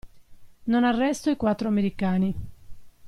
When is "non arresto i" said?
0.63-1.37